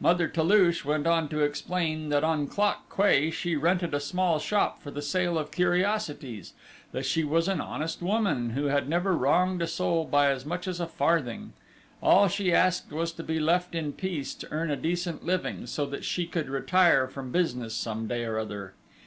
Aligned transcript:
Mother 0.00 0.26
Toulouche 0.26 0.86
went 0.86 1.06
on 1.06 1.28
to 1.28 1.40
explain 1.42 2.08
that 2.08 2.24
on 2.24 2.46
Clock 2.46 2.88
Quay 2.96 3.30
she 3.30 3.56
rented 3.56 3.92
a 3.92 4.00
small 4.00 4.38
shop 4.38 4.80
for 4.80 4.90
the 4.90 5.02
sale 5.02 5.36
of 5.36 5.50
curiosities: 5.50 6.54
that 6.92 7.04
she 7.04 7.24
was 7.24 7.46
an 7.46 7.60
honest 7.60 8.00
woman, 8.00 8.48
who 8.54 8.68
had 8.68 8.88
never 8.88 9.14
wronged 9.14 9.60
a 9.60 9.66
soul 9.66 10.06
by 10.06 10.30
as 10.30 10.46
much 10.46 10.66
as 10.66 10.80
a 10.80 10.86
farthing: 10.86 11.52
all 12.02 12.26
she 12.26 12.54
asked 12.54 12.90
was 12.90 13.12
to 13.12 13.22
be 13.22 13.38
left 13.38 13.74
in 13.74 13.92
peace 13.92 14.32
to 14.36 14.48
earn 14.50 14.70
a 14.70 14.76
decent 14.76 15.26
living, 15.26 15.66
so 15.66 15.84
that 15.84 16.04
she 16.06 16.26
could 16.26 16.48
retire 16.48 17.06
from 17.06 17.30
business 17.30 17.74
some 17.74 18.06
day 18.06 18.24
or 18.24 18.38
other.... 18.38 18.72